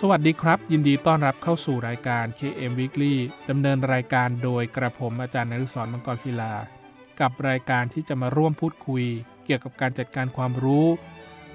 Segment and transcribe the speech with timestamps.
[0.00, 3.14] สวัสดีครับ ยินดีต้อนรับเข้าสู่รายการ KM Weekly
[3.50, 6.54] ดำเนินรายการโดยกระผมอาจารย์นฤศรมังกรศิลา
[7.20, 9.04] กับรายการที่จะมาร่วมพูดคุย
[9.44, 10.86] เกี่ยวกับการจัดการความรู้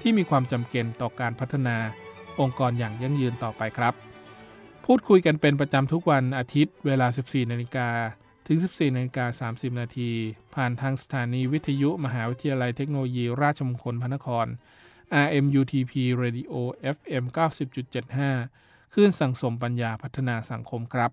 [0.00, 1.76] ที่มีความจำเป็นต่อการพัฒนา
[2.40, 3.94] องค์กรอย่างยั่งยืนต่อไปครับ
[4.86, 7.88] พูดคุยกันเป็นประจำทุกวันอาทิตย์ เวลา 14นาฬิกา
[8.46, 10.10] ถึง 14นาฬิกา30นาที
[10.54, 14.46] ผ่านทางสถานีวิทยุมหาวิทยาลัยเทคโนโลยี ราชมงคลพระนคร
[15.26, 16.52] RMUTP Radio
[16.96, 17.24] FM
[18.14, 21.10] 90.75 คลื่นสังสมปัญญาพัฒนาสังคมครับ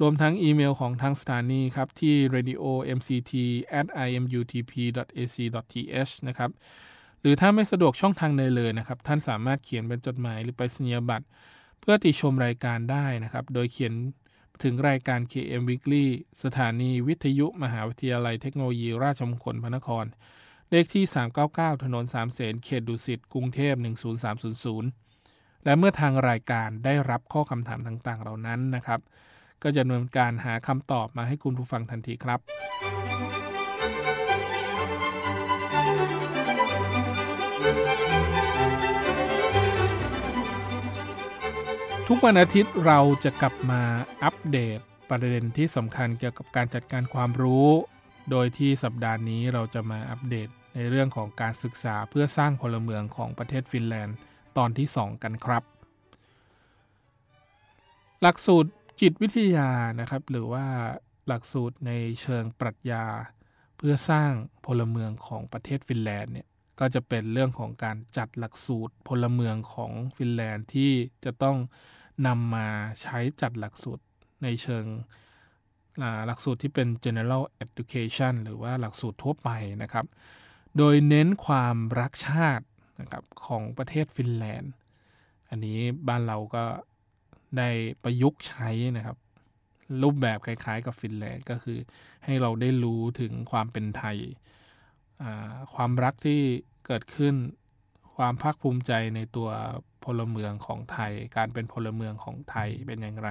[0.00, 2.62] รวมทั้งอีเมลของทางสถานีครับ ที่ radio
[2.98, 3.32] mct
[3.80, 4.72] at imutp
[5.18, 5.36] ac
[5.72, 6.50] th นะครับ
[7.20, 11.26] หรือถ้าไม่สะดวกช่องทางใดเลยนะครับ ท่านสามารถเขียนเป็นจดหมายหรือไปสัญญาบัตร
[11.80, 13.92] เพื่อติชมรายการได้นะครับ โดยเขียน
[14.62, 16.06] ถึงรายการ KM Weekly
[16.44, 20.04] สถานีวิทยุมหาวิทยาลัยเทคโนโลยีราชมงคลพระนคร
[20.72, 21.04] เลขที่
[21.44, 23.74] 399 ถนนสามเสนเขตดุสิตกรุงเทพ
[24.48, 29.00] 10300 และเมื่อทางรายการได้รับข้อคำถามต่างๆ เหล่านั้นนะครับ
[29.62, 32.40] ก็จะดำเนินการหาคำตอบมาให้คุณผู้ฟังทันทีครับ
[42.08, 43.82] ทุกวันอาทิตย์เราจะกลับมา
[44.24, 44.78] อัปเดต
[45.10, 47.68] ประเด็นที่สำคัญเกี่ยวกับการจัดการความรู้
[48.30, 54.16] โดยที่สัปดาห์นี้เราจะมาอัปเดต ในเรื่องของการศึกษาเพื่อสร้างพลเมืองของประเทศฟินแลนด์
[54.56, 55.62] ตอนที่ 2 กันครับ
[58.22, 58.70] หลักสูตร
[59.00, 59.70] จิตวิทยา
[60.00, 60.66] นะครับ หรือว่า
[61.26, 61.92] หลักสูตรใน
[62.22, 63.04] เชิงปรัชญา
[63.76, 64.30] เพื่อสร้าง
[64.66, 66.48] พลเมืองของประเทศฟินแลนด์เนี่ย
[66.80, 70.92] ก็จะเป็นเรื่องของการจัดหลักสูตรพลเมืองของฟินแลนด์ที่
[71.24, 71.56] จะต้อง
[72.26, 72.68] นำมา
[73.02, 74.02] ใช้จัดหลักสูตร
[74.42, 74.84] ในเชิง
[76.26, 79.48] หลักสูตรที่เป็น general education หรือว่าหลักสูตรทั่วไป
[79.82, 80.06] นะครับ
[80.78, 82.64] โดยเน้นความรักชาติ
[83.00, 84.72] นะครับของประเทศฟินแลนด์
[85.48, 85.78] อันนี้
[86.08, 86.64] บ้านเราก็
[87.58, 87.68] ได้
[88.02, 89.16] ประยุกต์ใช้นะครับ
[90.02, 91.78] รูปแบบคล้ายๆกับฟินแลนด์ก็คือ
[92.24, 94.18] ให้เราได้รู้ถึงความเป็นไทย
[95.74, 96.40] ความรักที่
[96.86, 97.34] เกิดขึ้น
[98.16, 99.48] ความภาคภูมิใจในตัว
[100.04, 103.30] พลเมืองของไทย การเป็นพลเมืองของไทยเป็นอย่างไร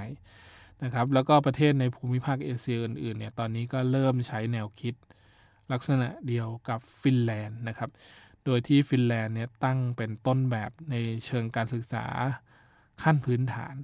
[0.84, 4.96] นะครับ แล้วก็ประเทศในภูมิภาคเอเชียอื่นๆเนี่ยตอนนี้ก็เริ่มใช้แนวคิด
[5.72, 7.90] ลักษณะเดียวกับฟินแลนด์นะครับ
[8.46, 10.96] โดยที่ฟินแลนด์เนี่ยตั้งเป็นต้นแบบใน
[11.26, 12.06] เชิงการศึกษา
[13.04, 13.76] ขั้นพื้นฐาน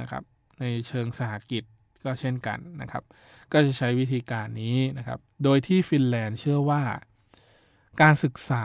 [0.00, 0.22] นะครับ
[0.60, 1.64] ในเชิงสหกิจ
[2.04, 3.04] ก็เช่นกันนะครับ
[3.52, 6.82] ก็จะใช้วิธีการนี้นะครับ โดยที่ฟินแลนด์เชื่อว่า
[8.02, 8.64] การศึกษา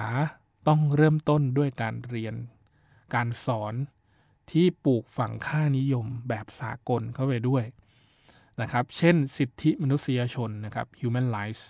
[0.68, 2.36] ต้องเริ่มต้นด้วยการเรียน
[3.16, 3.74] การสอน
[4.52, 7.64] ที่ปลูกฝังค่านิยมแบบสากลเข้าไปด้วย
[8.62, 11.64] นะครับ เช่นสิทธิมนุษยชนนะครับ human rights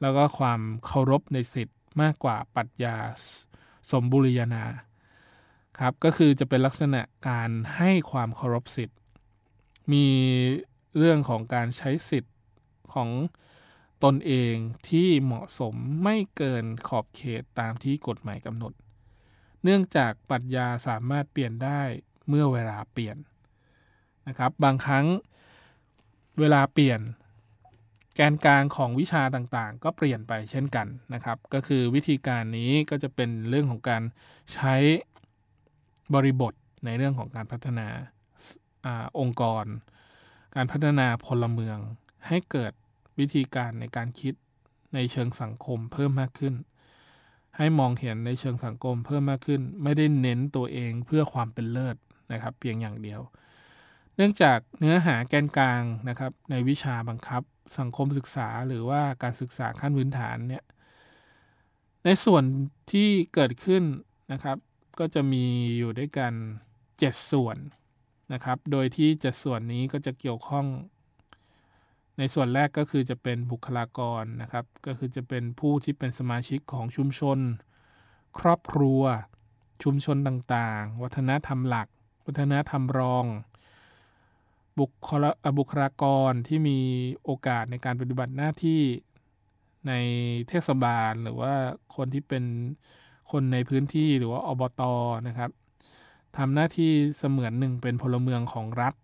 [0.00, 2.96] แล้วก็ความเคารพในสิทธิ์มากกว่าปรัชญา
[3.90, 4.64] สมบุริยนา
[5.78, 8.98] ครับก็คือจะเป็นลักษณะการให้ความเคารพสิทธิ์
[9.92, 10.06] มี
[10.96, 12.36] เรื่องของการใช้สิทธิ์
[12.92, 13.10] ของ
[14.04, 14.54] ตนเอง
[14.88, 15.74] ที่เหมาะสม
[16.04, 18.72] ไม่เกินขอบเขตตามที่กฎหมายกำหนด
[19.62, 21.82] เนื่องจากปรัชญาสามารถเปลี่ยนได้
[22.28, 23.16] เมื่อเวลาเปลี่ยน
[24.28, 25.06] นะครับ บางครั้ง
[26.40, 27.00] เวลาเปลี่ยน
[28.20, 34.02] แกนกลางของวิชาต่างๆ ก็เปลี่ยนไปเช่นกันนะครับ ก็คือวิธีการนี้ก็จะเป็นเรื่องของการ
[34.54, 34.74] ใช้
[36.14, 36.52] บริบท
[36.84, 37.88] ในเรื่องของการพัฒนา
[38.86, 38.88] อ
[39.20, 39.64] องค์กร
[40.56, 41.78] การพัฒนาพลเมือง
[42.28, 42.72] ให้เกิด
[43.18, 44.34] วิธีการในการคิด
[44.94, 46.54] ในเชิงสังคมเพิ่มมากขึ้น
[47.56, 51.96] ให้มองเห็นในเชิงสังคมเพิ่มมากขึ้น ไม่ได้เน้นตัวเองเพื่อความเป็นเลิศ
[52.32, 53.20] นะครับ เพียงอย่างเดียว
[54.16, 57.42] เนื่องจากเนื้อหาแกนกลางนะครับในวิชาบังคับ
[57.78, 60.64] สังคมศึกษาหรือว่าการศึกษาขั้นพื้นฐานเนี่ย
[62.04, 62.44] ในส่วน
[62.92, 63.82] ที่เกิดขึ้น
[64.32, 64.56] นะครับ
[64.98, 65.44] ก็จะมี
[65.78, 66.32] อยู่ด้วยกัน
[66.82, 67.56] 7 ส่วน
[68.32, 70.66] นะครับ โดยที่ 7 ส่วนนี้ก็จะเกี่ยวข้อง
[72.18, 77.38] ในส่วนแรกก็คือจะเป็นบุคลากรนะครับ ก็คือจะเป็นผู้ที่เป็นสมาชิกของชุมชน
[78.38, 79.02] ครอบครัว
[79.82, 81.88] ชุมชนต่างๆ วัฒนธรรมหลัก
[82.26, 83.24] วัฒนธรรมรอง
[84.78, 85.24] บุคล
[85.58, 86.78] บุคลากรที่มี
[87.24, 88.82] โอกาสในการปฏิบัติหน้าที่
[89.88, 89.92] ใน
[90.48, 91.54] เทศบาล หรือว่า
[91.96, 92.44] คนที่เป็น
[93.30, 94.82] คนในพื้นที่หรือว่าอบต
[95.26, 95.50] นะครับ
[96.36, 98.94] ทำหน้าที่เสมือนหนึ่งเป็นพลเมืองของรัฐ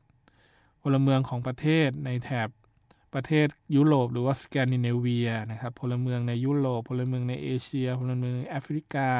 [0.82, 2.48] พลเมืองของประเทศในแถบ
[3.14, 9.10] ประเทศยุโรปหรือว่าสแกนดิเนเวียนะครับพลเมืองในยุโรปพลเมืองในเอเชียพลเมืองในแอฟริกา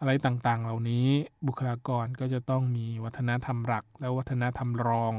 [0.00, 1.06] อะไรต่างๆ เหล่านี้
[1.46, 5.14] บุคลากรก็จะต้องมีวัฒนธรรมหลัก และวัฒนธรรมรอง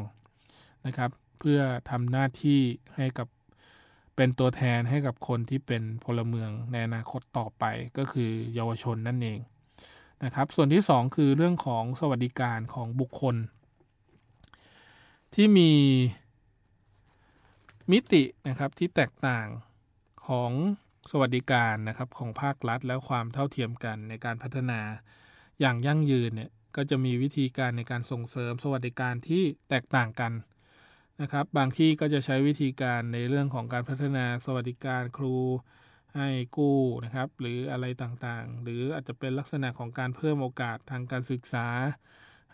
[0.86, 2.60] นะครับ เพื่อทำหน้าที่
[2.95, 3.27] ให้กับ
[4.16, 7.63] เป็นตัวแทนให้กับคนที่เป็นพลเมืองในอนาคตต่อไป
[7.98, 9.39] ก็คือเยาวชนนั่นเอง
[10.24, 13.36] นะครับ ส่วนที่ 2 คือเรื่องของสวัสดิการของบุคคล
[15.36, 15.72] ที่มี
[17.92, 19.48] มิตินะครับที่แตกต่าง
[20.27, 20.51] ของ
[21.12, 24.80] สวัสดิการนะครับของภาครัฐ และความเท่าเทียมกันในการพัฒนา
[25.60, 30.34] อย่างยั่งยืนเนี่ยก็จะมีวิธีการในการส่งเสริมสวัสดิการที่แตกต่างกัน
[31.22, 35.38] นะครับ บางที่ก็จะใช้วิธีการในเรื่องของการพัฒนาสวัสดิการครู
[36.16, 41.68] ให้กู้นะครับ หรืออะไรต่างๆ หรืออาจจะเป็นลักษณะของการเพิ่มโอกาสทางการศึกษา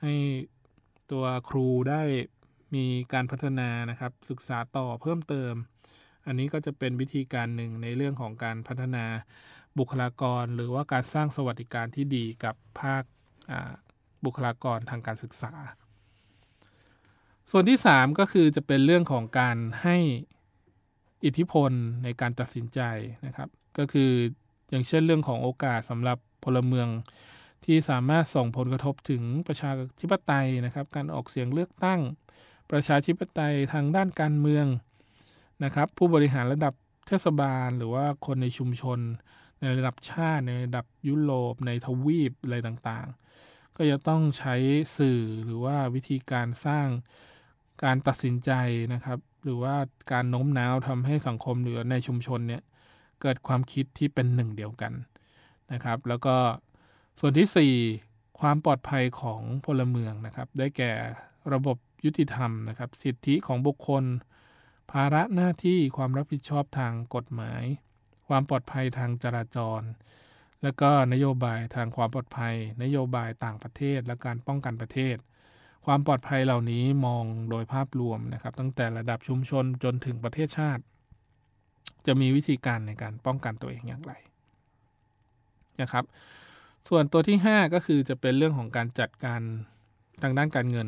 [0.02, 0.14] ให้
[1.12, 2.04] ตัวครูได้
[2.76, 5.54] มีการพัฒนานะครับ ศึกษาต่อเพิ่มเติม
[6.28, 9.06] อันนี้ก็จะเป็นวิธีการหนึ่งในเรื่องของการพัฒนา
[9.78, 13.04] บุคลากร หรือว่าการสร้างสวัสดิการที่ดีกับภาค
[14.26, 15.54] บุคลากรทางการศึกษา
[17.52, 19.98] ส่วนที่ 3 ก็คือจะเป็นเรื่องของการให้
[21.26, 21.72] อิทธิพล
[22.04, 22.80] ในการตัดสินใจ
[23.26, 24.12] นะครับ ก็คือ
[24.70, 26.88] อย่างเช่นเรื่องของโอกาสสำหรับพลเมือง
[27.66, 29.72] ที่สามารถส่งผลกระทบถึงประชา
[30.02, 32.00] ธิปไตยนะครับ การออกเสียงเลือกตั้ง
[32.72, 34.66] ประชาธิปไตยทางด้านการเมือง
[35.64, 36.74] นะครับ ผู้บริหารระดับ
[37.08, 39.00] เทศบาล หรือว่าคนในชุมชน
[39.62, 44.56] ในระดับชาติ ในระดับยุโรป ในทวีปอะไรต่างๆ ก็จะต้องใช้
[44.98, 46.88] สื่อหรือว่าวิธีการสร้าง
[47.84, 48.52] การตัดสินใจ
[48.94, 49.76] นะครับ หรือว่า
[50.12, 52.62] การโน้มน้าวทำให้สังคมหรือในชุมชนเนี่ย
[53.22, 54.94] เกิดความคิดที่เป็นหนึ่งเดียวกัน
[55.74, 56.36] นะครับ แล้วก็
[57.20, 60.92] ส่วนที่ 4 ความปลอดภัยของพลเมืองนะครับ ได้แก่
[61.54, 64.04] ระบบยุติธรรมนะครับ สิทธิของบุคคล
[64.92, 67.64] ภาระหน้าที่ความรับผิดชอบทางกฎหมาย
[68.28, 69.82] ความปลอดภัยทางจราจร
[70.64, 75.16] และก็นโยบายทางความปลอดภัย นโยบายต่างประเทศและการป้องกันประเทศ
[75.86, 80.84] ความปลอดภัยเหล่านี้มองโดยภาพรวมนะครับตั้งแต่ระดับชุมชนจนถึงประเทศชาติ
[82.08, 84.14] จะมีวิธีการในการป้องกันตัวเองอย่างไร
[85.82, 86.06] นะครับ
[86.88, 89.42] ส่วนตัวที่ 5 ก็คือจะเป็นเรื่องของการจัดการ
[90.22, 90.88] ทางด้านการเงิน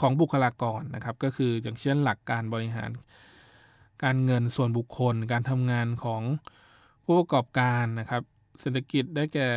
[0.00, 2.90] ของบุคลากรนะครับ ก็คืออย่างเช่นหลักการบริหาร
[4.04, 6.22] การเงินส่วนบุคคล การทำงานของ
[7.04, 8.22] ผู้ประกอบการนะครับ
[8.60, 9.50] เศรษฐกิจได้แก่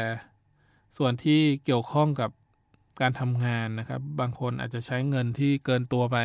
[0.98, 2.32] ส่วนที่เกี่ยวข้องกับ
[3.02, 6.18] การทำงานนะครับ บางคนอาจจะใช้เงินที่เกินตัวไป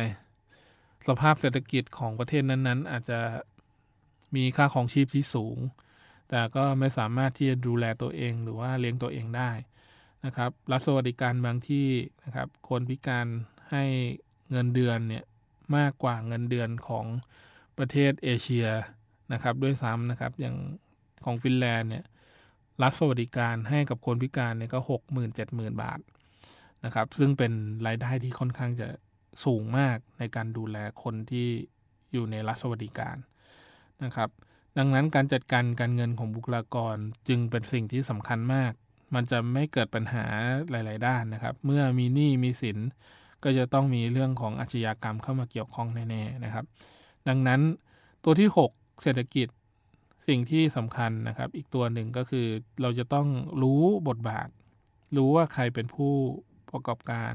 [1.07, 3.19] สภาพเศรษฐกิจของประเทศนั้นๆ อาจจะ
[4.35, 5.57] มีค่าของชีพที่สูง
[6.29, 9.51] แต่ก็ไม่สามารถที่จะดูแลตัวเองหรือว่าเลี้ยงตัวเองได้
[10.25, 11.87] นะครับ รัฐสวัสดิการบางที่
[12.25, 13.27] นะครับ คนพิการ
[13.71, 13.83] ให้
[14.51, 15.23] เงินเดือนเนี่ย
[15.77, 17.05] มากกว่าเงินเดือนของ
[17.77, 18.67] ประเทศเอเชีย
[19.33, 20.55] นะครับด้วยซ้ำนะครับอย่าง
[21.25, 22.05] ของฟินแลนด์เนี่ย
[22.81, 25.99] รัฐสวัสดิการให้กับคนพิการเนี่ยก็หกหมื่นเจ็ดหมื่นบาท
[26.85, 27.53] นะครับซึ่งเป็น
[27.87, 28.87] รายได้ที่ค่อนข้างจะ
[29.45, 31.47] สูงมากในการดูแลคนที่
[32.13, 33.17] อยู่ในรัฐสวัสดิการ
[34.03, 34.29] นะครับ
[34.77, 36.95] ดังนั้นการจัดการการเงินของบุคลากร
[37.27, 38.73] จึงเป็นสิ่งที่สำคัญมาก
[39.15, 40.25] มันจะไม่เกิดปัญหา
[40.69, 42.77] หลาย ๆ ด้านนะครับ เมื่อมีหนี้มีสิน
[43.43, 46.65] ก็จะต้องมีเรื่องของอาชญากรรมเข้ามาเกี่ยวข้องแน่ๆนะครับ
[47.27, 47.61] ดังนั้น
[48.23, 49.47] ตัวที่ 6 เศรษฐกิจ
[50.27, 52.47] สิ่งที่สำคัญนะครับ อีกตัวหนึ่งก็คือ
[52.81, 53.27] เราจะต้อง
[53.61, 54.49] รู้บทบาท
[55.17, 56.13] รู้ว่าใครเป็นผู้
[56.71, 57.31] ประกอบการ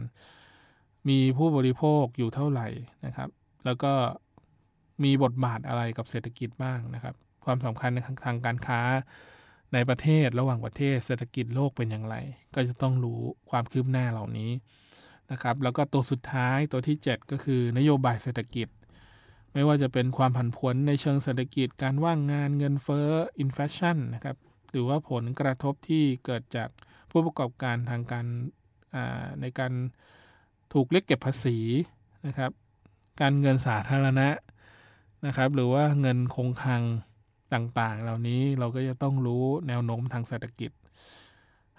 [1.08, 2.68] มีผู้บริโภคอยู่เท่าไหร่
[3.06, 3.28] นะครับ
[3.64, 3.92] แล้วก็
[5.04, 8.80] มีบทบาทอะไรกับเศรษฐกิจบ้างนะครับ ความสำคัญในทางการค้า
[9.72, 12.16] ในประเทศระหว่างประเทศเศรษฐกิจโลกเป็นอย่างไร
[12.54, 14.50] ก็จะต้องรู้ความคืบหน้าเหล่านี้
[15.32, 18.68] นะครับแล้วก็ตัวสุดท้ายตัวที่ 7 ก็คือนโยบายเศรษฐกิจ
[19.52, 23.08] ไม่ว่าจะเป็นความผันผวนในเชิงเศรษฐกิจ การว่างงานเงินเฟ้อ
[23.38, 24.36] อินฟลชันนะครับ
[24.70, 26.68] หรือว่าผลกระทบที่เกิดจาก
[27.10, 28.26] ผู้ประกอบการทางการ
[29.40, 29.72] ในการ
[30.72, 31.58] ถูกเรียกเก็บภาษี
[32.26, 32.50] นะครับ
[33.20, 34.28] การเงินสาธารณะ
[35.26, 36.82] นะครับหรือว่าเงินคงคลัง
[37.54, 40.70] ต่างๆ เหล่านี้เราก็จะต้องรู้แนวโน้มทางเศรษฐกิจ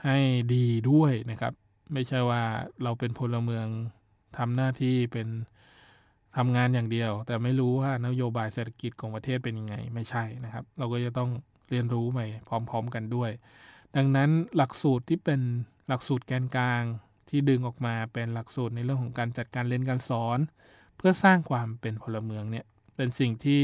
[0.03, 0.17] ให้
[0.53, 1.53] ดีด้วยนะครับ
[1.93, 2.41] ไม่ใช่ว่า
[2.83, 3.67] เราเป็นพลเมือง
[4.37, 5.27] ทำหน้าที่เป็น
[6.37, 11.29] ทำงานอย่างเดียว แต่ไม่รู้ว่านโยบายเศรษฐกิจของประเทศเป็นยังไง ไม่ใช่นะครับ เราก็จะต้อง
[11.69, 13.31] เรียนรู้ไปพร้อม ๆ กันด้วย
[13.95, 15.41] ดังนั้นหลักสูตรที่เป็น
[15.87, 16.83] หลักสูตรแกนกลาง
[17.29, 20.39] ที่ดึงออกมาเป็นหลักสูตรในเรื่องของการจัดการเรียนการสอน
[20.97, 23.61] เพื่อสร้างความเป็นพลเมืองเนี่ยเป็นสิ่งที่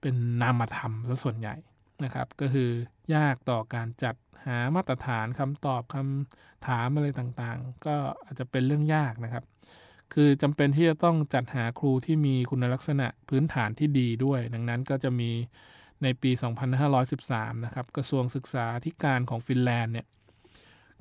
[0.00, 1.56] เป็นนามธรรมซะส่วนใหญ่
[2.04, 2.70] นะครับ ก็คือ
[3.14, 9.44] ยากต่อการจัดหามาตรฐานคำตอบคำถามอะไรต่างๆ ก็อาจจะเป็นเรื่องยากนะครับ
[10.14, 15.30] คือจำเป็นที่จะต้องจัดหาครูที่มีคุณลักษณะพื้นฐานที่ดีด้วย ดังนั้นก็จะมี
[16.02, 16.30] ในปี
[16.98, 20.06] 2513 นะครับกระทรวงศึกษาธิการของฟินแลนด์เนี่ย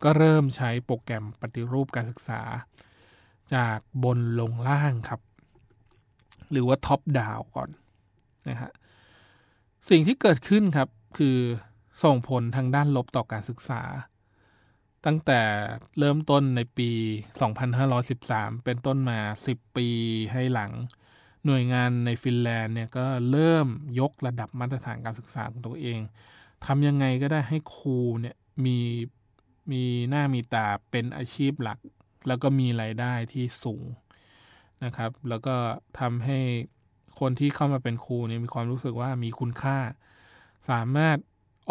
[0.04, 2.42] ก็เริ่มใช้โปรแกรมปฏิรูปการศึกษา
[3.56, 5.22] จากบนลงล่างครับ
[6.52, 7.70] หรือว่า top down ก่อน
[8.50, 8.72] นะฮะ
[9.90, 11.38] สิ่งที่เกิดขึ้นครับคือ
[12.04, 13.82] ส่งผลทางด้านลบต่อการศึกษา
[15.06, 15.42] ตั้งแต่
[16.00, 16.90] เริ่มต้นในปี
[17.78, 19.88] 2513 เป็นต้นมา 10 ปี
[20.34, 20.72] ให้หลัง
[21.46, 23.68] หน่วยงานในฟินแลนด์เนี่ยก็เริ่ม
[24.00, 26.00] ยกระดับมาตรฐานการศึกษาของตัวเอง
[26.66, 28.36] ทำยังไงก็ได้ให้ครูเนี่ย
[28.66, 28.78] มี
[29.72, 31.80] มีหน้ามีตาเป็นอาชีพหลัก
[32.28, 33.86] แล้วก็มีไรายได้ที่สูง
[34.84, 35.56] นะครับ แล้วก็
[36.00, 36.40] ทำให้
[37.20, 39.78] คนที่เข้ามาเป็นครูเนี่ยมีความรู้สึกว่ามีคุณค่า
[40.70, 41.18] สามารถ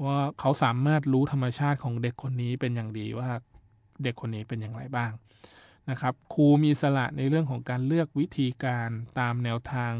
[0.04, 3.30] ว่าเขาสามารถรู้ธรรมชาติของเด็กคนนี้เป็นอย่างดีว่า
[4.02, 5.10] เด็กคนนี้เป็นอย่างไรบ้าง
[5.90, 9.92] นะครับครูมีสละในเรื่องของการเลือกวิธีการตามแนวทาง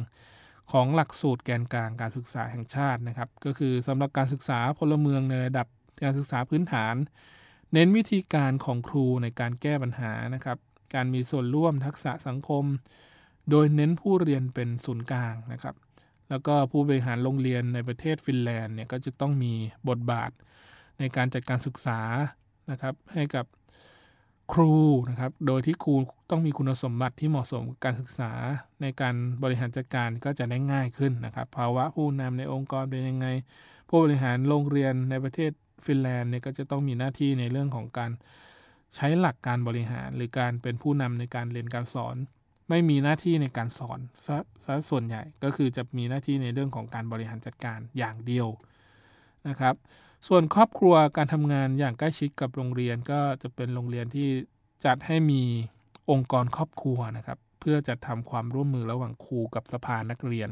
[0.72, 5.66] ของหลักสูตรแกนกลางการศึกษาแห่งชาตินะครับ ก็คือสำหรับการศึกษาพลเมืองในระดับ
[6.02, 6.94] การศึกษาพื้นฐาน
[7.72, 10.58] เน้นวิธีการของครูในการแก้ปัญหานะครับ
[10.94, 12.64] การมีส่วนร่วมทักษะสังคม
[13.50, 15.74] โดยเน้นผู้เรียนเป็นศูนย์กลางนะครับ
[16.28, 19.52] แล้วก็ผู้บริหารโรงเรียนในประเทศฟินแลนด์เนี่ยก็จะต้องมี
[19.88, 20.30] บทบาท
[20.98, 22.00] ในการจัดการศึกษา
[22.70, 23.46] นะครับ ให้กับ
[24.52, 24.74] ครู
[25.10, 25.94] นะครับ โดยที่ครู
[26.30, 28.32] ต้องมีคุณสมบัติที่เหมาะสมกับการศึกษา
[28.82, 33.26] ในการบริหารจัดการก็จะได้ง่ายขึ้นนะครับ ภาวะผู้นำในองค์กรเป็นยังไง
[33.88, 35.52] ผู้บริหารโรงเรียนในประเทศ
[35.86, 38.10] ฟินแลนด์เนี่ยก็จะต้องมีหน้าที่ในเรื่องของการ
[38.96, 42.16] ใช้หลักการบริหาร หรือการเป็นผู้นำในการเรียนการสอน
[42.70, 44.36] ไม่มีหน้าที่ในการสอนซะ
[44.66, 48.48] ซะส่วนใหญ่ก็คือจะมีหน้าที่ในเรื่องของการบริหารจัดการอย่างเดียว
[49.48, 49.74] นะครับ
[50.28, 54.28] ส่วนครอบครัวการทำงานอย่างใกล้ชิดกับโรงเรียนก็จะเป็นโรงเรียนที่
[54.84, 55.42] จัดให้มี
[56.10, 60.50] องค์กรครอบครัวนะครับ เพื่อจะทำความร่วมมือระหว่างครูกับสภานักเรียน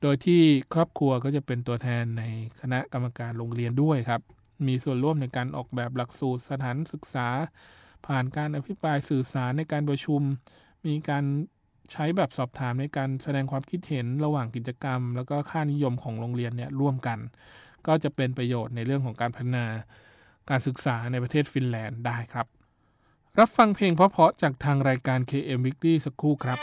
[0.00, 0.42] โดยที่
[0.74, 2.24] ครอบครัวก็จะเป็นตัวแทนใน
[2.60, 4.20] คณะกรรมการโรงเรียนด้วยครับ
[4.66, 7.28] มีส่วนร่วมในการออกแบบหลักสูตรสถานศึกษา
[8.06, 10.20] ผ่านการอภิปรายสื่อสารในการประชุม
[10.86, 11.24] มีการ
[11.92, 17.18] ใช้แบบสอบถามในการแสดงความคิดเห็นระหว่างกิจกรรม แล้วก็ค่านิยมของโรงเรียนเนี่ยร่วมกัน
[17.86, 19.66] ก็จะเป็นประโยชน์ในเรื่องของการพัฒนา
[20.50, 22.46] การศึกษาในประเทศฟินแลนด์ได้ครับ
[23.38, 26.58] รับฟังเพลงเพราะๆจากทางรายการ KM Weekly สักครู่ครับ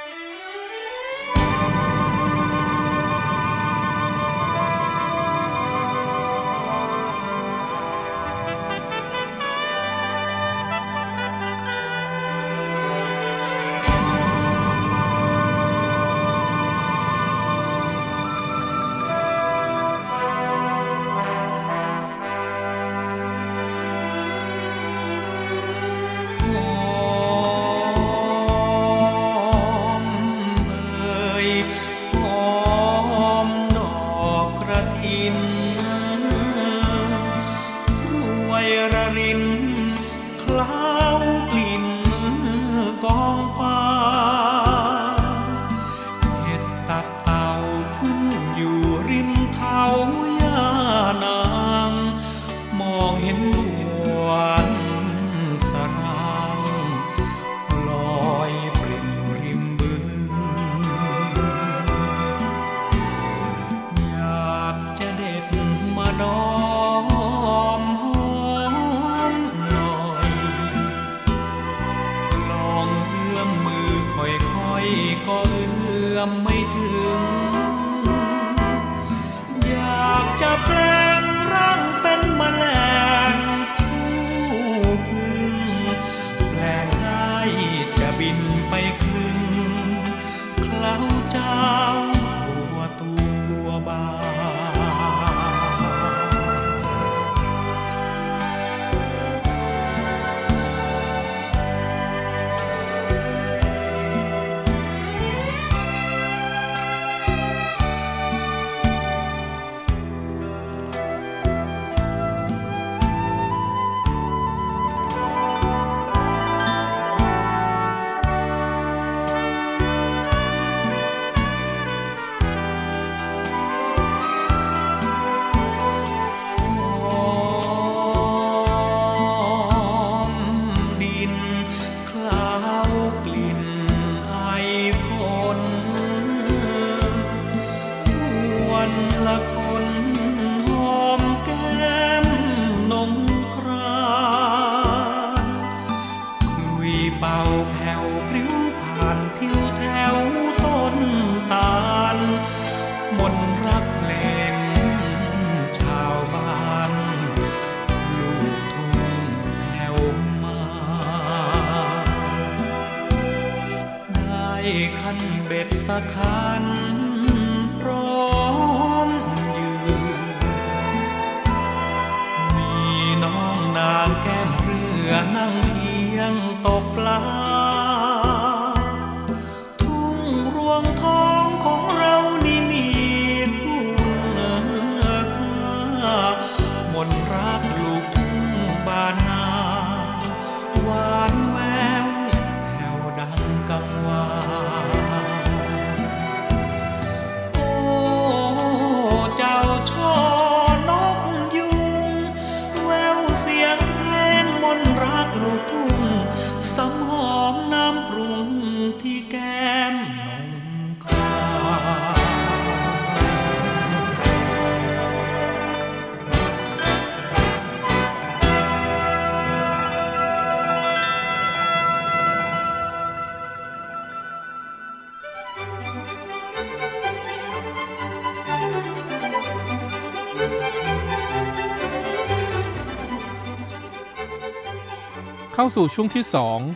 [235.60, 236.26] เข้าสู่ช่วงที่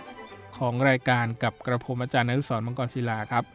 [0.03, 3.45] 2 ของรายการกับกระผมอาจารย์นฤศรมังกรศิลาครับ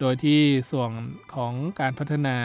[0.00, 0.40] โดยที่
[0.70, 0.90] ส่วน
[1.34, 2.38] ของการพัฒนา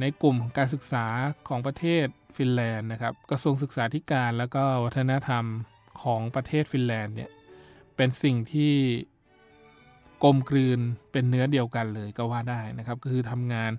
[0.00, 1.06] ในกลุ่มการศึกษา
[1.48, 5.44] ของประเทศฟินแลนด์นะครับกระทรวงศึกษาธิการแล้วก็วัฒนธรรม
[6.02, 7.30] ของประเทศฟินแลนด์เนี่ย
[7.96, 8.74] เป็นสิ่งที่
[10.24, 10.80] กลมกลืน
[11.12, 13.72] เป็นเนื้อเดียวกันเลยก็ว่าได้นะครับก็คือทำงาน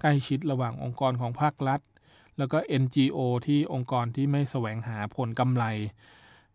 [0.00, 1.80] ใกล้ชิดระหว่างองค์กรของภาครัฐ
[2.38, 5.66] แล้วก็ NGO ที่องค์กรที่ไม่แสวงหาผลกำไร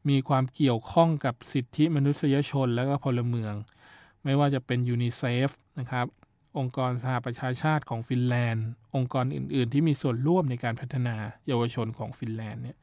[0.09, 3.53] มีความเกี่ยวข้องกับสิทธิมนุษยชนและก็พลเมือง
[4.23, 6.07] ไม่ว่าจะเป็นยูนิเซฟนะครับ
[6.57, 11.15] องค์กรสหประชาชาติของฟินแลนด์ องค์กรอื่น ๆ ที่มีส่วนร่วมในการพัฒนา
[11.47, 12.77] เยาวชนของฟินแลนด์เนี่ย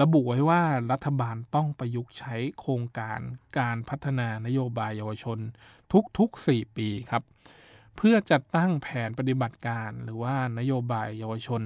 [0.00, 3.20] ระบุไว้ว่ารัฐบาลต้องประยุกต์ใช้โครงการ
[3.58, 5.38] การพัฒนานโยบายเยาวชน
[6.18, 7.22] ทุกๆ 4 ปีครับ
[7.96, 11.62] เพื่อจัดตั้งแผนปฏิบัติการหรือว่านโยบายเยาวชน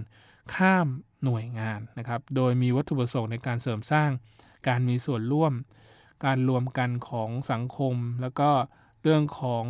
[0.55, 0.89] ข้าม
[1.25, 4.11] หน่วยงานนะครับ โดยมีวัตถุประสงค์ในการเสริมสร้าง
[4.69, 5.53] การมีส่วนร่วม
[6.25, 8.51] การรวมกันของสังคม แล้วก็
[9.03, 9.65] เรื่องของ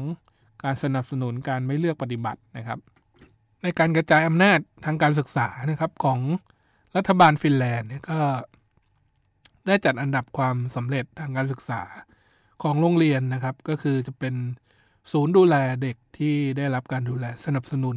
[0.64, 2.78] การสนับสนุนการไม่เลือกปฏิบัตินะครับ
[3.62, 6.20] ในการกระจายอำนาจทางการศึกษานะครับของ
[6.96, 8.20] รัฐบาลฟินแลนด์เนี่ยก็
[9.66, 11.82] ได้จัดอันดับความสำเร็จทางการศึกษา
[12.62, 14.34] ของโรงเรียนนะครับ ก็คือจะเป็น
[15.12, 17.96] ศูนย์ดูแลเด็กที่ได้รับการดูแลสนับสนุน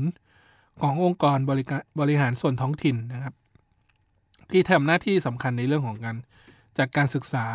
[0.81, 3.33] ขององค์กรบริการบริหารส่วนท้องถิ่นนะครับ
[4.51, 6.17] ที่ทำหน้าที่สำคัญในเรื่องของการ
[6.79, 7.47] จัดการศึกษา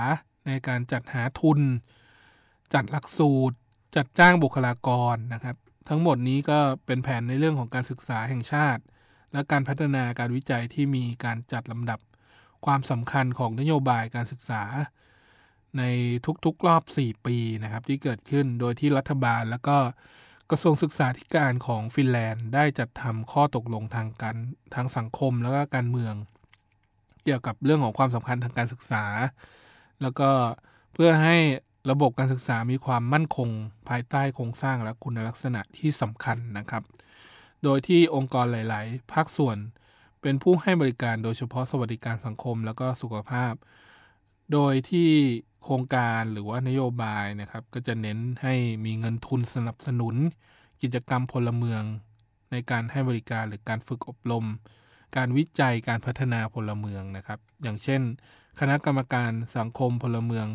[0.46, 1.60] ในการจัดหาทุน
[2.74, 3.56] จัดหลักสูตร
[3.96, 5.56] จัดจ้างบุคลากรนะครับ
[5.88, 8.82] ทั้งหมดนี้ก็เป็นแผนในเรื่องของการศึกษาแห่งชาติ
[9.32, 12.00] และการพัฒนาการวิจัยที่มีการจัดลำดับ
[12.66, 14.62] ความสำคัญของนโยบายการศึกษา
[15.78, 15.82] ใน
[16.44, 19.76] ทุกๆรอบ 4 ปีนะครับ ที่เกิดขึ้นโดยที่รัฐบาลแล้วก็
[20.50, 24.36] กระทรวงศึกษาธิการของฟินแลนด์ ได้จัดทำข้อตกลงทางการ
[24.74, 26.14] ทางสังคมแล้วก็การเมือง
[27.24, 29.04] เกี่ยวกับเรื่องของความสำคัญทางการศึกษา
[30.02, 30.30] แล้วก็
[30.94, 31.36] เพื่อให้
[31.90, 33.48] ระบบการศึกษามีความมั่นคง
[33.88, 36.82] ภายใต้โครงสร้างและคุณลักษณะที่สำคัญนะครับ
[37.64, 39.56] โดยที่องค์กรหลาย ๆ ภาคส่วน
[40.22, 43.52] เป็นผู้ให้บริการโดยเฉพาะสวัสดิการสังคมแล้วก็สุขภาพ
[44.52, 45.10] โดยที่
[45.64, 48.54] โครงการหรือว่านโยบายนะครับ ก็จะเน้นให้
[48.84, 50.14] มีเงินทุนสนับสนุน
[50.82, 51.82] กิจกรรมพลเมือง
[52.50, 54.44] ในการให้บริการหรือการฝึกอบรม
[55.16, 58.02] การวิจัยการพัฒนาพลเมืองนะครับ อย่างเช่น
[58.60, 60.46] คณะกรรมการสังคมพลเมือง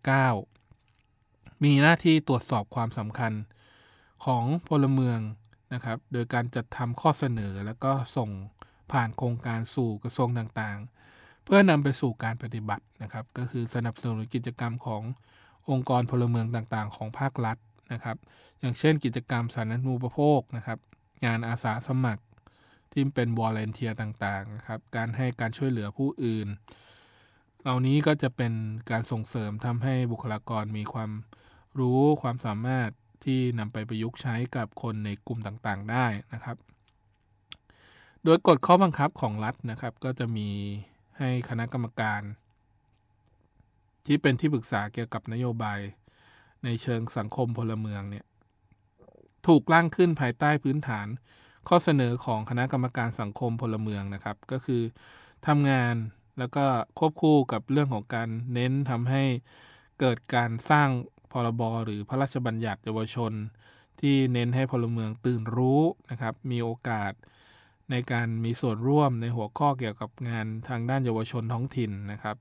[0.00, 3.32] 2549 มีหน้าที่ตรวจสอบความสำคัญ
[4.24, 5.18] ของพลเมือง
[5.74, 8.30] นะครับ โดยการจัดทำข้อเสนอแล้วก็ส่ง
[8.92, 15.02] ผ่านโครงการสู่กระทรวงต่างๆ เพื่อนำไปสู่การปฏิบัตินะครับ ก็คือสนับสนุนกิจกรรมของ
[15.70, 17.56] องค์กรพลเมืองต่างๆ ของภาครัฐ
[17.92, 18.16] นะครับ
[18.60, 20.78] อย่างเช่น กิจกรรมสาธารณูปโภคนะครับ
[21.24, 22.22] งานอาสาสมัคร
[22.92, 26.48] ที่เป็นวอลเลนเทียต่างๆนะครับการให้การช่วยเหลือผู้อื่น
[27.62, 28.52] เหล่านี้ก็จะเป็น
[28.90, 31.10] การส่งเสริมทำให้บุคลากรมีความ
[31.78, 32.90] รู้ความสามารถ
[33.24, 36.56] ที่นำไปประยุกต์ใช้กับคนในกลุ่มต่างๆได้นะครับ
[38.24, 40.48] โดยกฎข้อบังคับของรัฐนะครับ ก็จะมี
[41.18, 42.22] ให้คณะกรรมการ
[44.06, 45.80] ที่เป็นที่ปรึกษาเกี่ยวกับนโยบาย
[46.64, 48.24] ในเชิงสังคมพลเมืองเนี่ย
[49.46, 51.06] ถูกร่างขึ้นภายใต้พื้นฐาน
[51.68, 54.82] ข้อเสนอของคณะกรรมการสังคมพลเมืองนะครับ ก็คือ
[55.46, 55.94] ทำงาน
[56.38, 56.64] แล้วก็
[56.98, 59.24] ควบคู่กับเรื่องของการเน้นทำให้
[60.00, 60.88] เกิดการสร้าง
[61.32, 63.32] พรบหรือพระราชบัญญัติเยาวชน
[64.00, 67.12] ที่เน้นให้พลเมืองตื่นรู้นะครับ มีโอกาส
[67.90, 72.36] ในการมีส่วนร่วมในหัวข้อเกี่ยวกับงานทางด้านเยาวชนท้องถิ่นนะครับ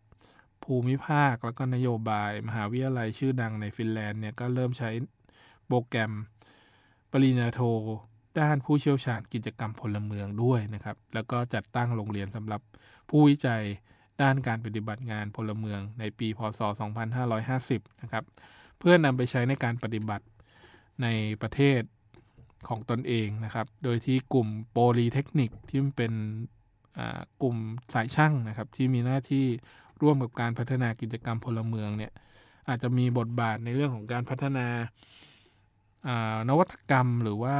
[0.63, 4.89] ภูมิภาคแล้วก็นโยบาย มหาวิทยาลัยชื่อดังในฟินแลนด์เนี่ยก็เริ่มใช้
[5.67, 6.11] โปรแกรม
[7.11, 7.61] ปริญญาโท
[8.39, 12.61] ด้านผู้เชี่ยวชาญกิจกรรมพลเมืองด้วยนะครับ แล้วก็จัดตั้งโรงเรียนสำหรับ
[13.09, 13.63] ผู้วิจัย
[14.21, 16.61] ด้านการปฏิบัติงานพลเมืองในปี พศ
[17.31, 18.23] 2550 นะครับ
[18.79, 20.25] เพื่อนำไปใช้ในการปฏิบัติ
[21.03, 21.07] ใน
[21.41, 21.81] ประเทศ
[22.67, 26.13] ของตนเองนะครับ โดยที่กลุ่มโปลีเทคนิคที่เป็น
[27.41, 27.57] กลุ่ม
[27.93, 29.45] สายช่างนะครับ ที่มีหน้าที่
[30.01, 32.11] ร่วมกับการพัฒนากิจกรรมพลเมืองเนี่ย
[32.67, 34.67] อาจจะมีบทบาทในเรื่องของการพัฒนา
[36.49, 37.57] นวัตกรรมหรือว่า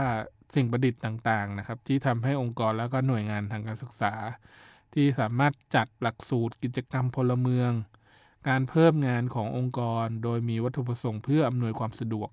[0.56, 4.14] สิ่งประดิษฐ์ต่างๆนะครับ ที่ทำให้องค์กรแล้วก็หน่วยงานทางการศึกษา
[4.94, 7.72] ที่สามารถจัดหลักสูตรกิจกรรมพลเมือง
[8.50, 12.30] การเพิ่มงานขององค์กร โดยมีวัตถุประสงค์เพื่ออำนวยความสะดวก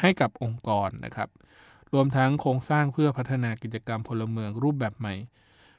[0.00, 1.28] ให้กับองค์กรนะครับ
[1.92, 5.14] รวมทั้งโครงสร้างเพื่อพัฒนากิจกรรมพลเมืองรูปแบบใหม่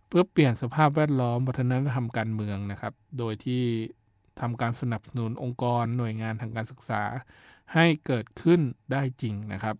[0.07, 3.63] เพื่อเปลี่ยนสภาพแวดล้อมวัฒนธรรมการเมืองนะครับ โดยที่
[4.39, 7.03] ทำการสนับสนุนองค์กร หน่วยงานทางการศึกษา
[7.73, 9.75] ให้เกิดขึ้นได้จริงนะครับ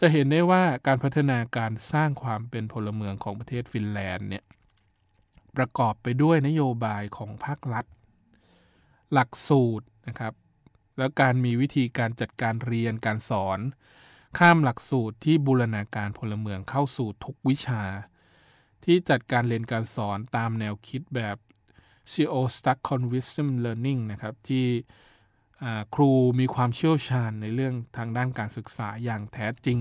[0.00, 4.44] จะเห็นได้ว่าการพัฒนาการสร้างความเป็นพลเมืองของประเทศฟินแลนด์เนี่ย
[5.56, 7.84] ประกอบไปด้วยนโยบายของภาครัฐ
[9.12, 10.34] หลักสูตรนะครับ
[10.98, 13.58] แล้วการมีวิธีการจัดการเรียนการสอน
[14.38, 17.82] ข้ามหลักสูตรที่บูรณาการพลเมืองเข้าสู่ทุกวิชา
[18.84, 21.36] ที่จัดการเรียนการสอนตามแนวคิดแบบ
[22.12, 24.66] CEO Stuck Conviction Learning นะครับ ที่
[25.94, 29.78] ครูมีความเชี่ยวชาญในเรื่องทางด้านการศึกษาอย่างแท้จริง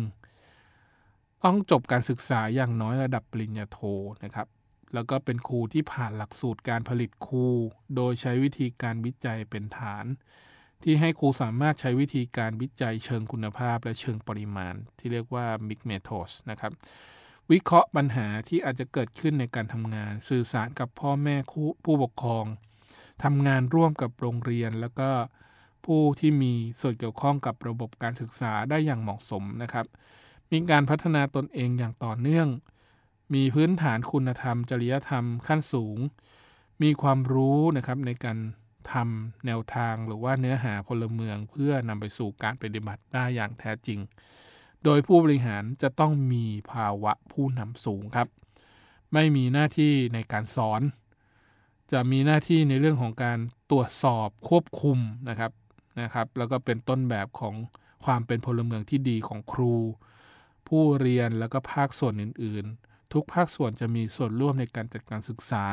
[1.44, 3.80] ต้องจบการศึกษาอย่างน้อยระดับปริญญาโท
[4.24, 4.48] นะครับ
[4.94, 7.48] แล้วก็เป็นครูที่ผ่านหลักสูตรการผลิตครู
[7.96, 10.06] โดยใช้วิธีการวิจัยเป็นฐาน
[10.84, 16.72] ที่ให้ครูสามารถใช้วิธีการวิจัยเชิงคุณภาพและเชิงปริมาณ ที่เรียกว่า Mix Methods นะครับ
[17.52, 21.36] วิเคราะห์ปัญหาที่อาจจะเกิดขึ้นในการทำงาน สื่อสารกับพ่อแม่
[21.86, 22.46] ผู้ปกครอง
[23.24, 25.10] ทำงานร่วมกับโรงเรียนแล้วก็
[25.86, 29.86] ผู้ที่มีส่วนเกี่ยวข้องกับระบบการศึกษาได้อย่างเหมาะสมนะครับ
[30.52, 32.48] มีการพัฒนาตนเองอย่างต่อเนื่อง
[33.34, 35.98] มีพื้นฐานคุณธรรม จริยธรรมขั้นสูง
[36.82, 38.38] มีความรู้นะครับในการ
[38.92, 44.00] ทำแนวทางหรือว่าเนื้อหาพลเมืองเพื่อนำไปสู่การปฏิบัติได้อย่างแท้จริง
[44.84, 48.28] โดยผู้บริหารจะต้องมีภาวะผู้นำสูงครับ
[49.14, 50.82] ไม่มีหน้าที่ในการสอน
[51.92, 53.40] จะมีหน้าที่ในเรื่องของการ
[53.72, 54.98] ตรวจสอบควบคุม
[55.30, 55.52] นะครับ
[56.00, 57.56] นะครับ แล้วก็เป็นต้นแบบของ
[58.06, 59.76] ความเป็นพลเมืองที่ดีของครู
[60.68, 65.66] ผู้เรียนแล้วก็ภาคส่วนอื่น ๆ ทุกภาคส่วนจะมีส่วนร่วมในการจัดการศึกษา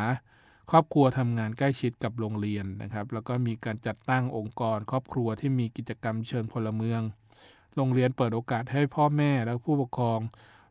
[0.70, 7.00] ครอบครัวทำงานใกล้ชิดกับโรงเรียนนะครับ แล้วก็มีการจัดตั้งองค์กร ครอบครัวที่มีกิจกรรมเชิงพลเมือง
[7.76, 10.20] โรงเรียนเปิดโอกาสให้พ่อแม่และผู้ปกครอง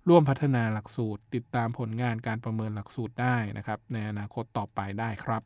[0.10, 5.42] ร่วมพัฒนาหลักสูตร ติดตามผลงานการประเมินหลักสูตรได้นะครับ ในอนาคตต่อไปได้ครับ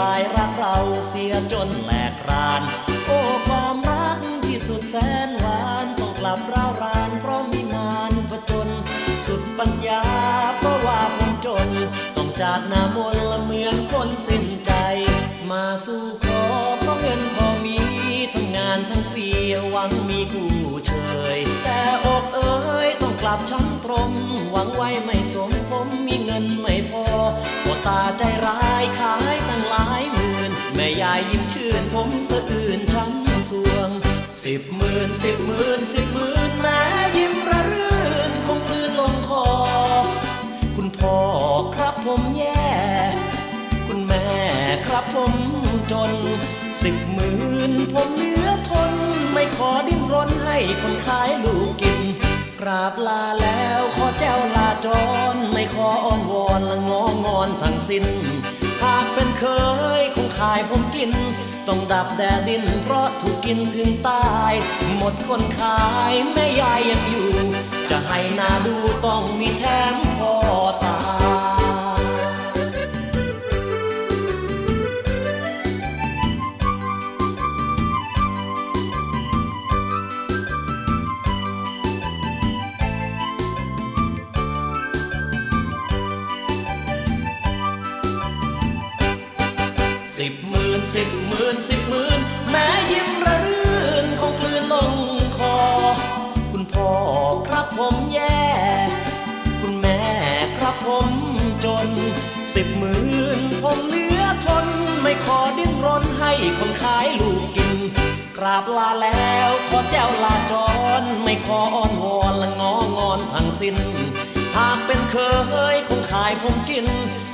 [0.00, 0.78] ลายรักเรา
[1.08, 2.62] เสียจนแหลกราน
[3.06, 8.68] โอ้ความรักที่สุดแสนหวานต้องกลับร้าวราน เพราะมีงานผจญ
[9.26, 10.04] สุดปัญญา
[10.58, 11.68] เพราะว่าผมจน
[12.16, 14.72] ต้องจากหน้ามนละเหมือนคนสิ้นใจ
[15.50, 16.42] มาสู่ขอ
[16.78, 17.78] เพราะเงินพอมี
[18.34, 19.28] ทำงานทั้งปี
[19.70, 20.52] หวังมีกู้
[20.86, 20.92] เช
[21.36, 24.12] ย แต่อกเอ้ยต้องกลับช้ำตรม
[24.50, 25.16] หวังไว้ไม่
[34.44, 36.80] สิบหมื่นสิบหมื่นสิบหมื่นแม่
[37.16, 37.96] ยิ้มระรื่
[38.28, 39.46] นคงกลืนลงคอ
[40.76, 41.16] คุณพ่อ
[41.74, 42.70] ครับผมแย่
[43.86, 44.26] คุณแม่
[44.86, 45.34] ครับผม
[45.92, 46.12] จน
[46.82, 48.92] สิบหมื่นผมเหลือทน
[49.32, 52.00] ไม่ขอดิ้นรนให้คนขายลูกกิน
[52.60, 54.86] กราบลาแล้วขอแจ้วลาจ
[55.32, 58.04] ร ไม่ขออ้อนวอนและงองอนทั้งสิ้น
[59.14, 59.44] เป็นเค
[60.00, 61.10] ยคงขายผมกิน
[61.68, 64.52] ต้องดับแดดดิน เพราะถูกกินถึงตาย
[64.96, 67.30] หมดคนขายแม่ยายยังอยู่
[67.90, 70.34] จะให้หนาดูต้องมีแถมพ่อ
[70.84, 70.91] ตา
[108.78, 110.54] ลาแล้วขอเจ้าลาจ
[111.00, 113.76] รไม่ขออ้อนวอนและงองอนทั้งสิ้น
[114.56, 115.16] หากเป็นเค
[115.74, 116.86] ยคงขายผมกิน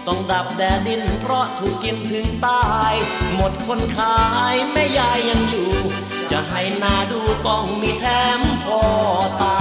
[0.07, 2.93] ต้องดับแดดดิน เพราะถูกกินถึงตาย
[3.35, 4.19] หมดคนขา
[4.53, 5.71] ยแม่ยายยังอยู่
[6.31, 8.07] จะให้หนาดูต้องมีแถ
[8.39, 8.81] มพ่อ
[9.43, 9.58] ตา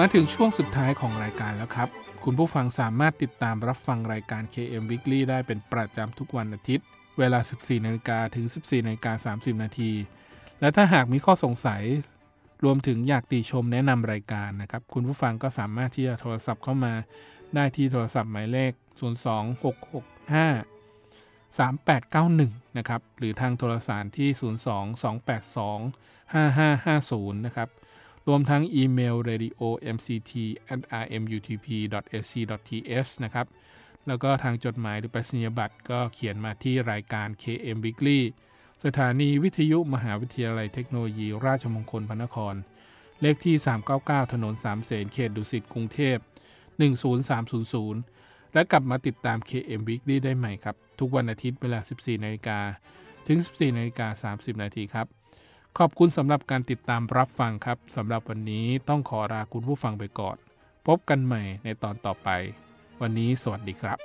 [0.00, 1.88] มาถึงช่วงสุดท้ายของรายการแล้วครับ
[2.24, 6.86] คุณผู้ฟังสามารถติดตามรับฟังรายการ KM Weekly ได้เป็นประจำทุกวันอาทิตย์
[7.18, 9.92] เวลา 14นาฬิกาถึง 14นาฬิกา30 นาที
[10.60, 11.82] และถ้าหากมีข้อสงสัย
[12.64, 16.94] รวมถึงอยากติชมแนะนำรายการนะครับ คุณผู้ฟังก็สามารถที่จะโทรศัพท์เข้ามา
[17.54, 18.84] ได้ที่โทรศัพท์หมายเลข 02665
[21.58, 24.28] 3891 นะครับ หรือทางโทรสารที่
[26.34, 27.68] 022825550 นะครับ
[28.26, 29.62] รวมทั้งอีเมล radio
[29.96, 30.32] mct
[30.78, 31.66] rmutp
[32.12, 32.32] ac
[32.68, 33.46] th นะครับ
[34.06, 38.20] แล้วก็ทางจดหมายหรือไปรษณียบัตรก็เขียนมาที่รายการ KM Weekly
[38.84, 42.54] สถานีวิทยุมหาวิทยาลัยเทคโนโลยี ราชมงคลพระนคร
[43.20, 43.56] เลขที่
[43.94, 46.16] 399 ถนนสามเสนเขตดุสิตกรุงเทพ
[46.96, 52.58] 10300 และกลับมาติดตาม KM Weekly ได้ใหม่ครับ ทุกวันอาทิตย์เวลา 14นาฬิกา
[53.26, 55.06] ถึง 14นาฬิกา30นาทีครับ
[55.80, 60.36] ขอบคุณสำหรับการติดตามรับฟังครับสำหรับวันนี้ต้องขอลาคุณผู้ฟังไปก่อน
[60.86, 62.28] พบกันใหม่ในตอนต่อไป
[63.00, 63.98] วันนี้สวัสดีครับ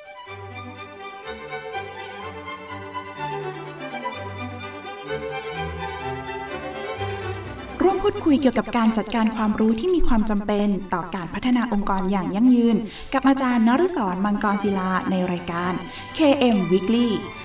[7.82, 12.78] ร่วมพูดคุยเกี่ยวกับการจัดการความรู้ที่มีความจำเป็นต่อการพัฒนาองค์กรอย่างยั่งยืน
[13.14, 15.74] กับอาจารย์นฤศรมังกรศิลาในรายการ
[16.18, 17.10] KM Weekly